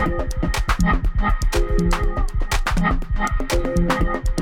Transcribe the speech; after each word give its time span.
Thank 0.00 0.32
you. 3.52 4.39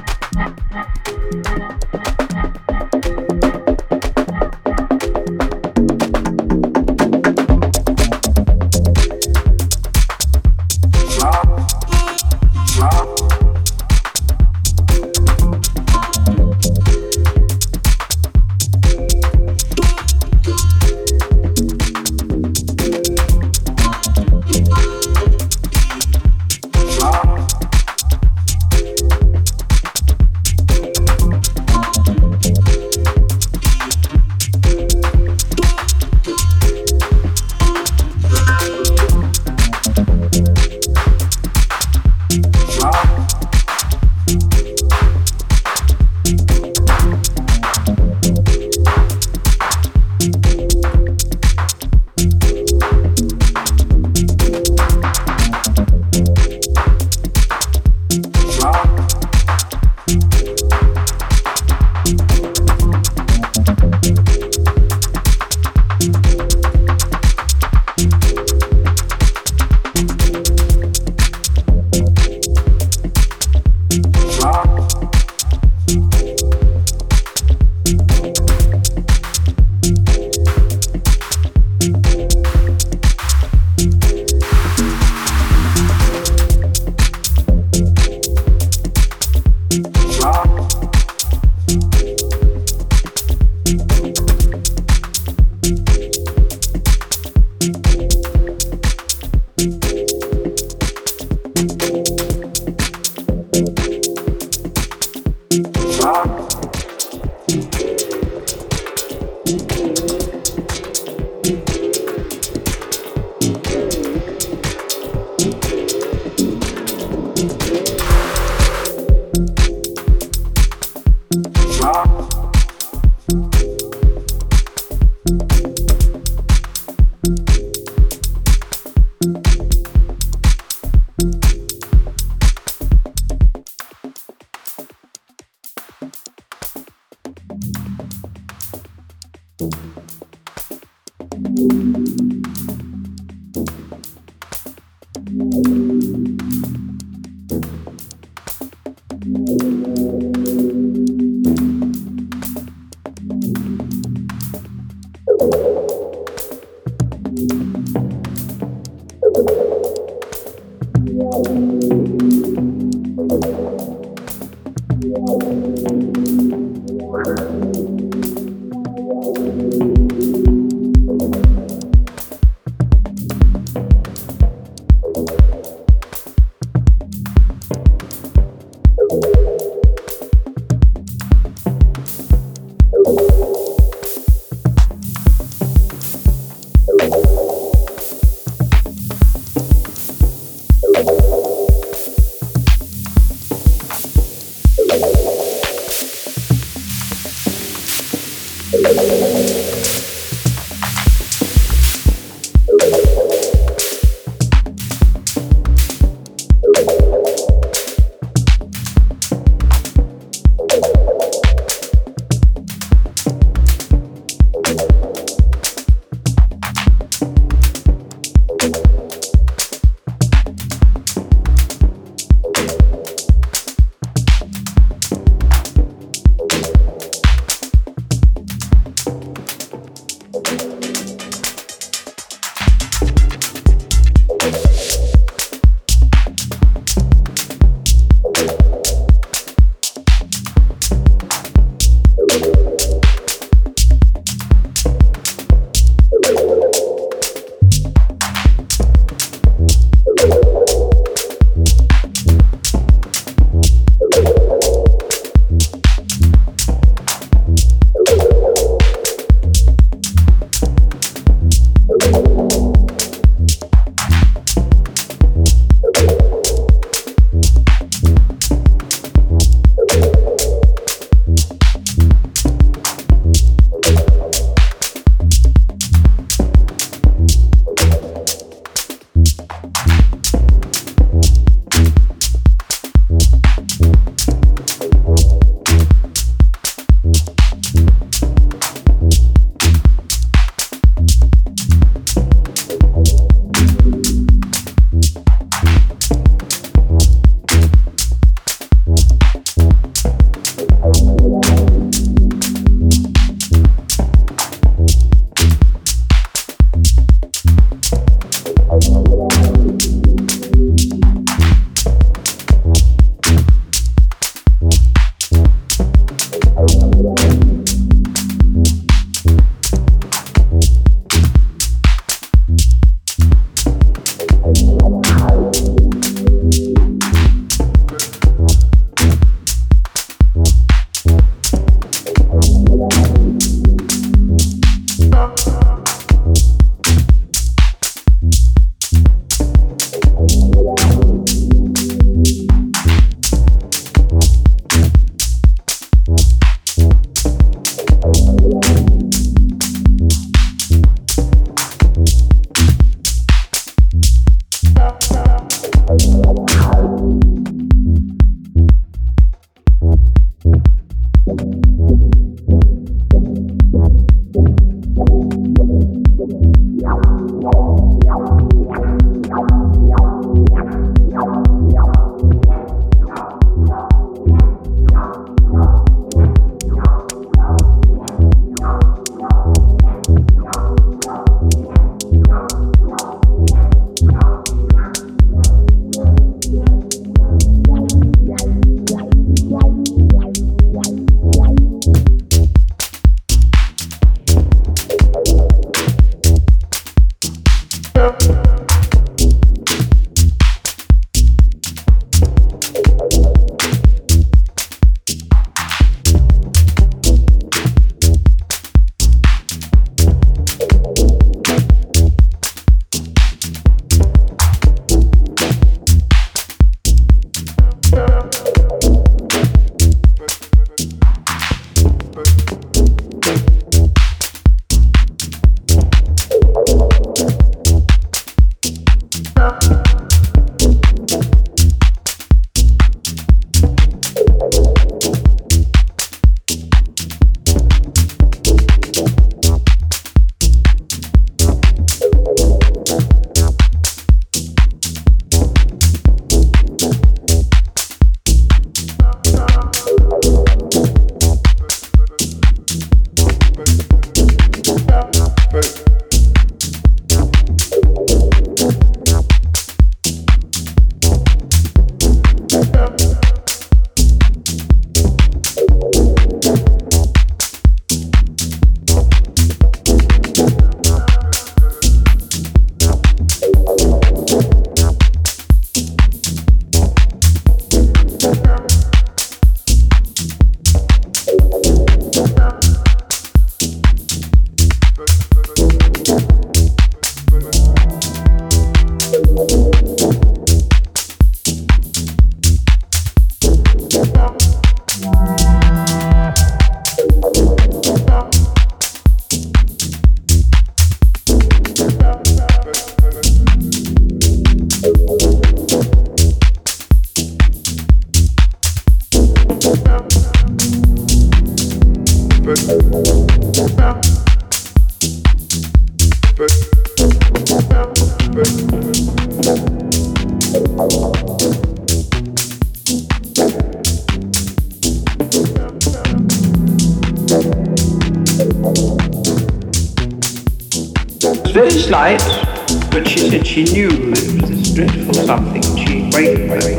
Very 531.98 532.18
slight, 532.18 532.90
but 532.90 533.08
she 533.08 533.28
said 533.28 533.46
she 533.46 533.64
knew 533.64 533.88
it 533.88 534.08
was 534.08 534.48
this 534.48 534.72
dreadful 534.72 535.14
something. 535.14 535.62
She 535.76 536.08
waited, 536.14 536.48
wait, 536.48 536.64
wait, 536.64 536.78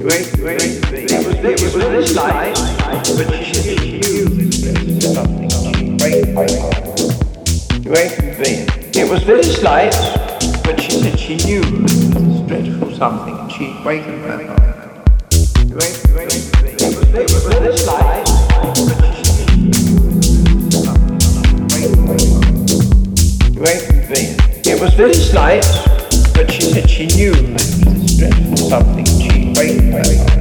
wait. 0.00 0.66
It 1.10 1.26
was, 1.26 1.36
it 1.44 1.60
was 1.60 1.74
very 1.74 2.06
slight, 2.06 2.54
but 3.18 3.44
she 3.44 3.54
said 3.54 3.78
she 3.80 3.98
knew 3.98 4.24
this 4.28 4.62
dreadful 4.62 5.00
something. 5.12 5.50
She 5.50 5.90
waited, 6.00 6.34
wait, 6.34 8.12
wait. 8.38 8.96
It 8.96 9.10
was 9.10 9.22
very 9.22 9.42
slight, 9.42 9.92
but 10.64 10.80
she 10.80 10.92
said 10.92 11.18
she 11.18 11.36
knew 11.36 11.60
it 11.60 11.72
was 11.72 12.00
this 12.12 12.40
dreadful 12.48 12.96
something. 12.96 13.48
She 13.50 13.76
waited, 13.84 14.22
wait, 14.24 14.48
wait. 14.48 14.70
It 15.60 15.74
was, 16.96 17.14
it 17.14 17.30
was 17.30 17.44
very 17.44 17.76
slight, 17.76 18.29
It 24.80 24.84
was 24.84 24.94
very 24.94 25.12
slight, 25.12 25.60
but 26.32 26.50
she 26.50 26.62
said 26.62 26.88
she 26.88 27.04
knew 27.08 27.32
it 27.34 27.52
was 27.52 28.16
dreadful 28.16 28.56
something. 28.56 29.04
She 29.04 29.52
waited. 29.54 30.39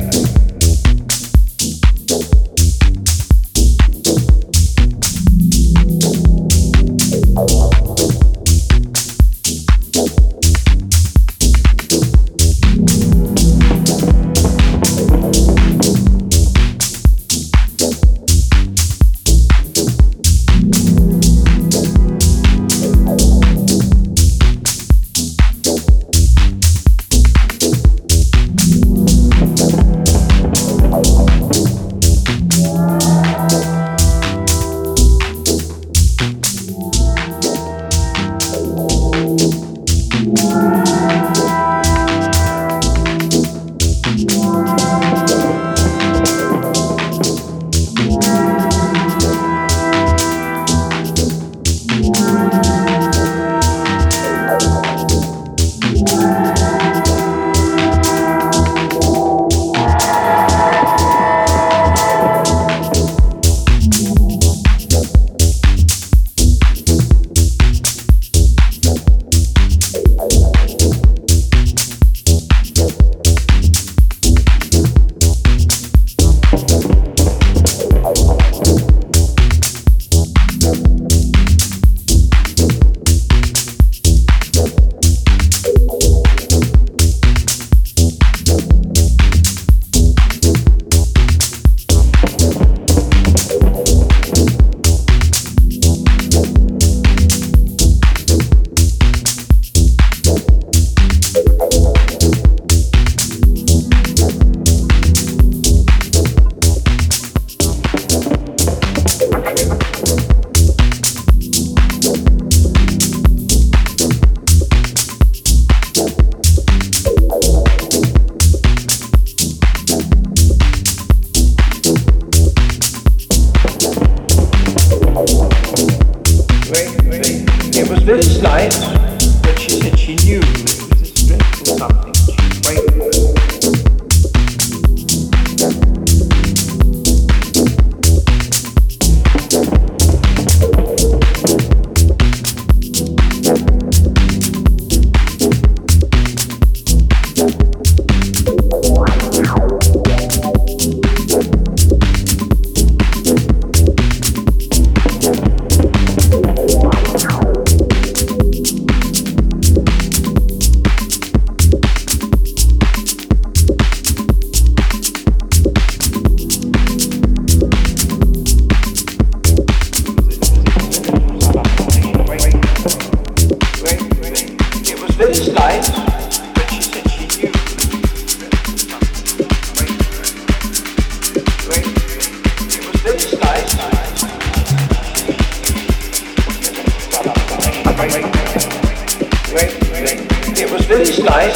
live 191.00 191.08
its 191.08 191.20
life, 191.20 191.54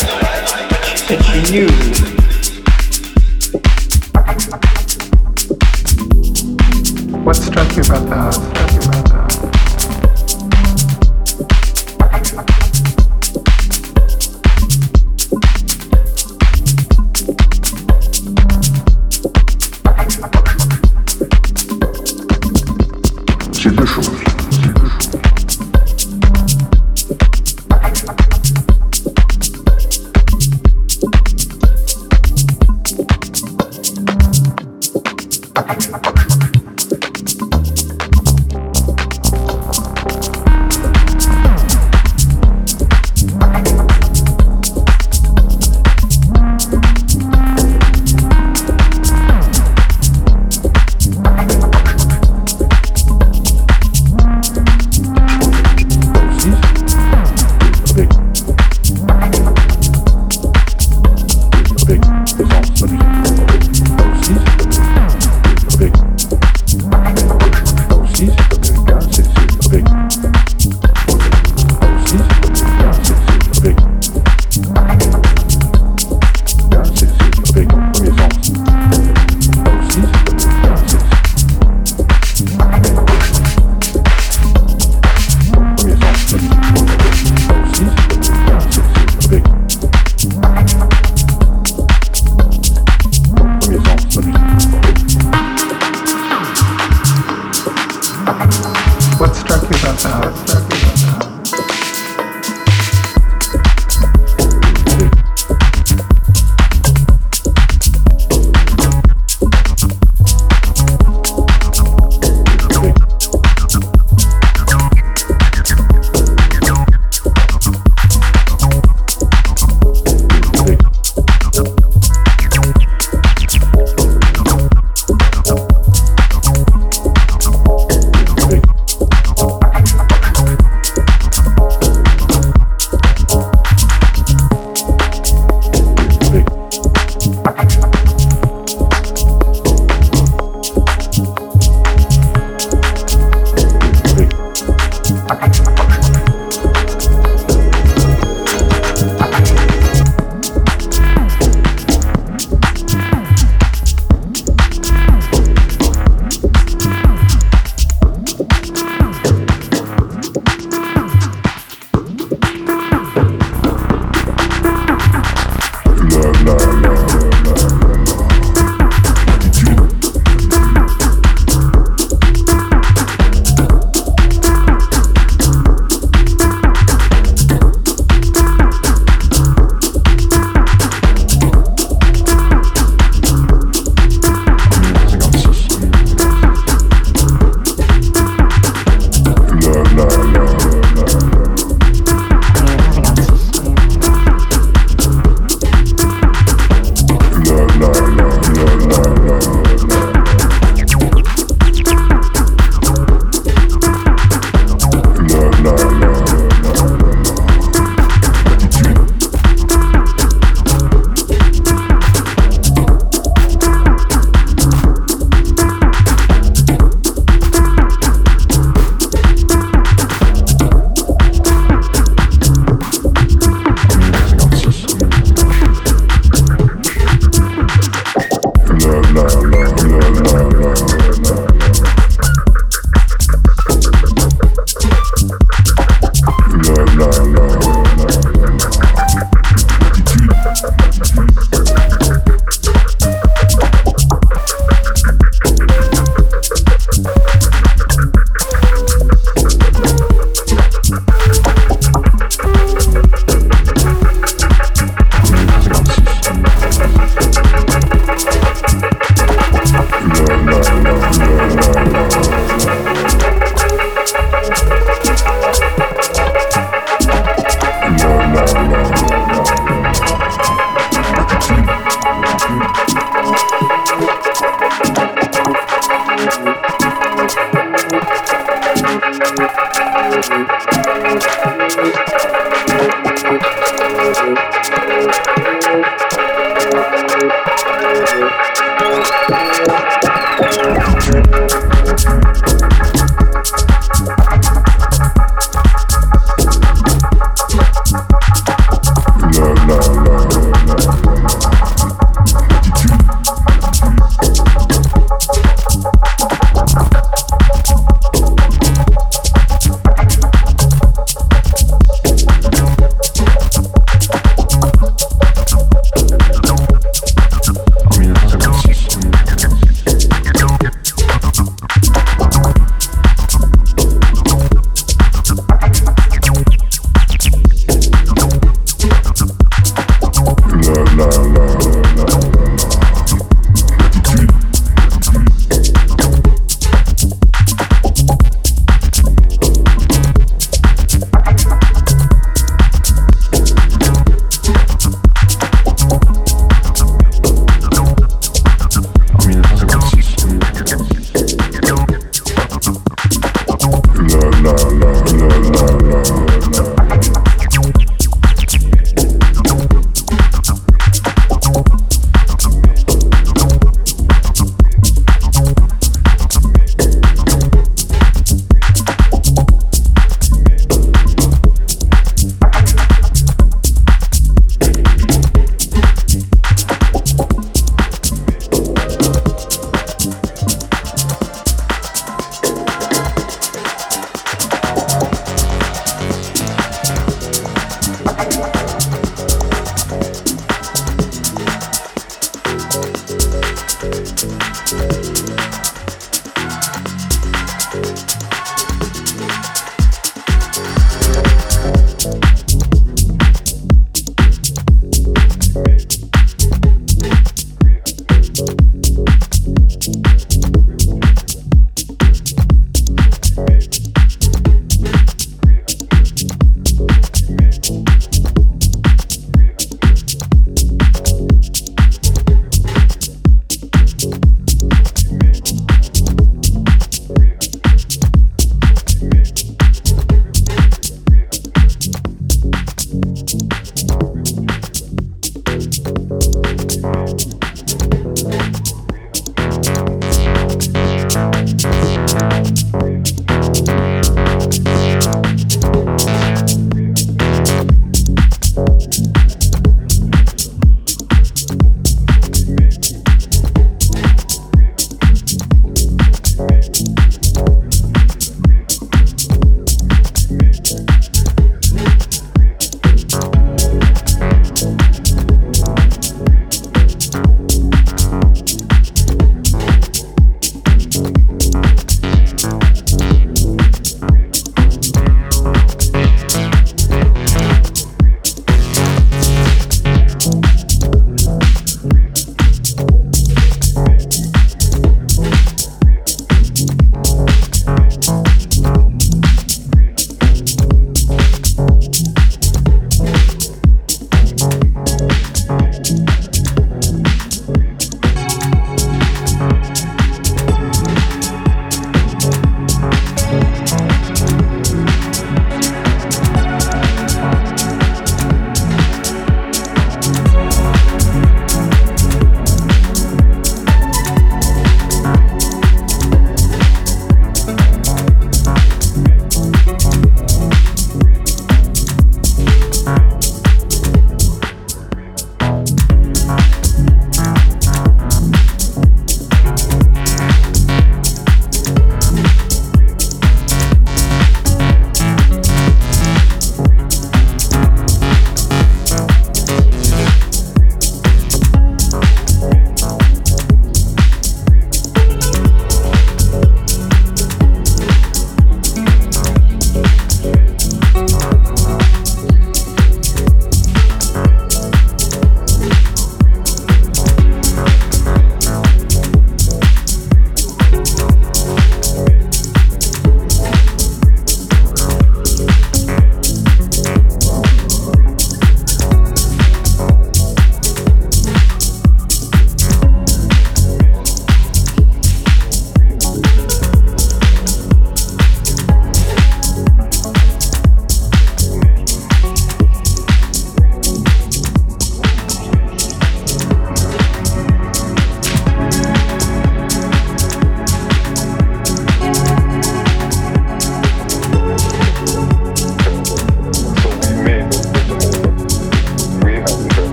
it's 1.09 1.51
new. 1.51 2.12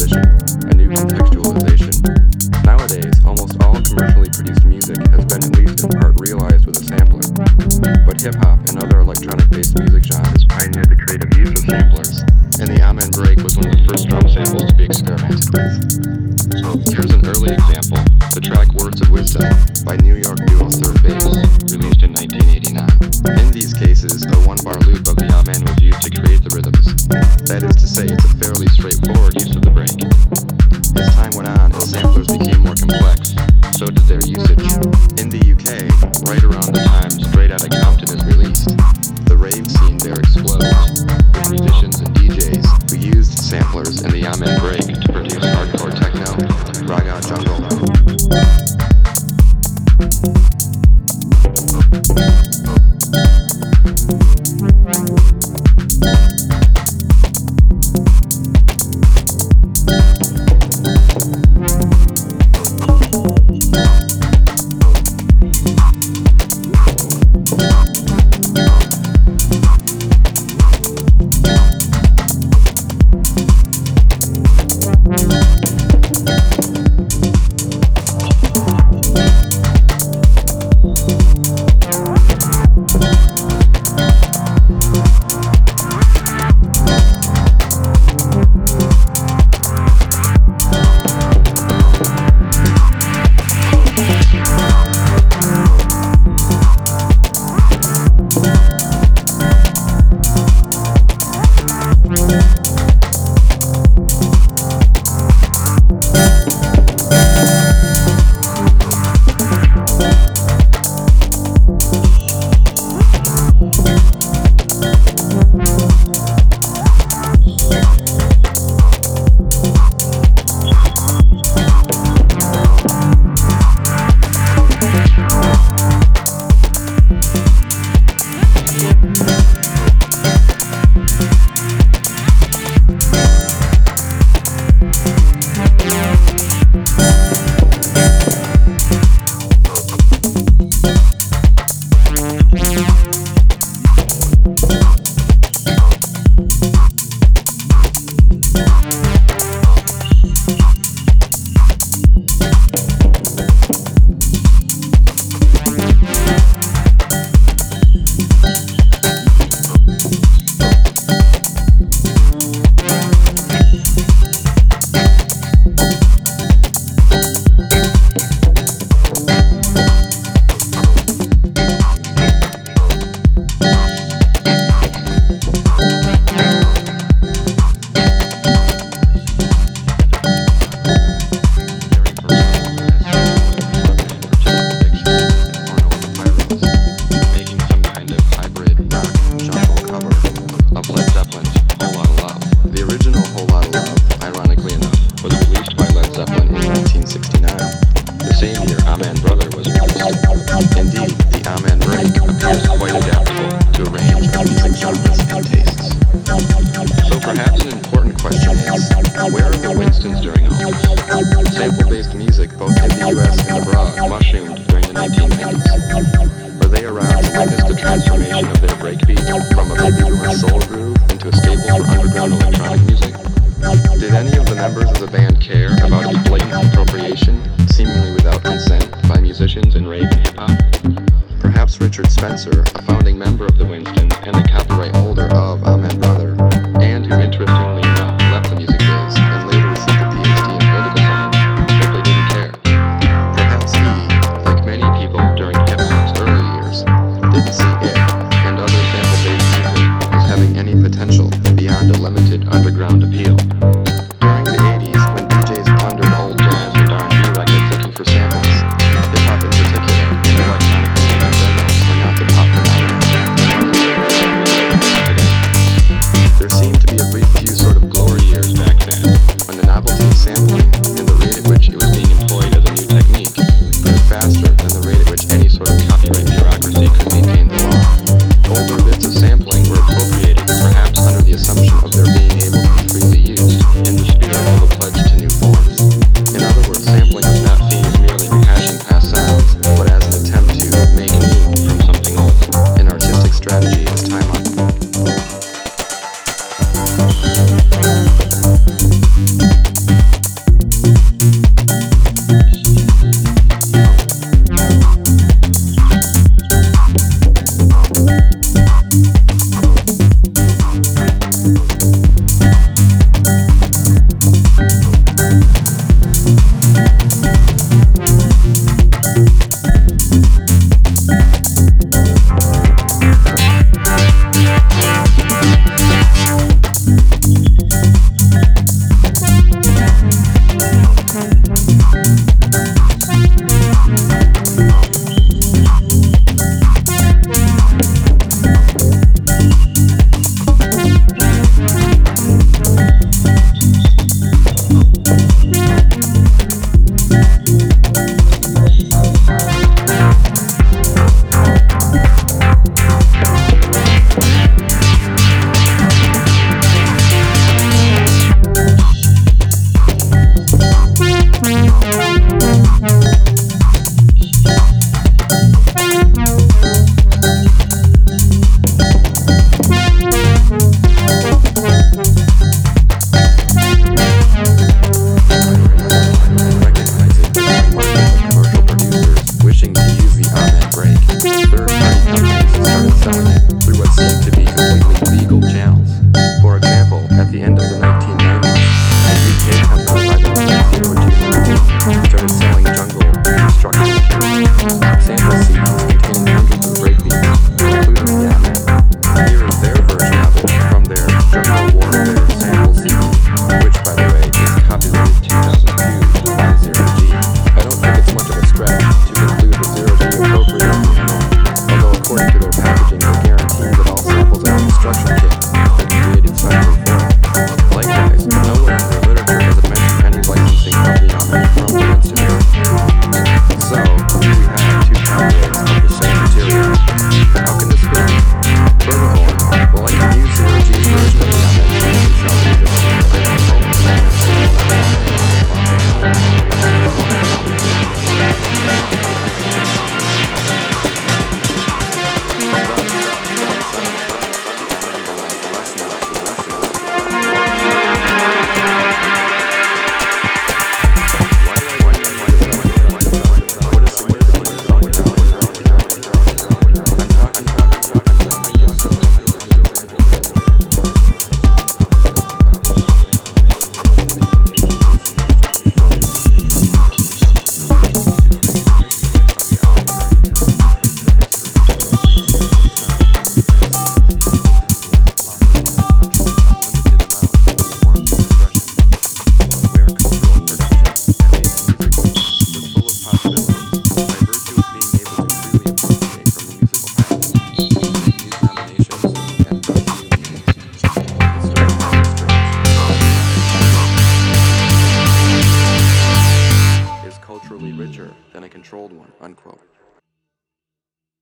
A 0.00 0.06
new 0.06 0.10
composition, 0.10 0.70
a 0.70 0.74
new 0.74 1.27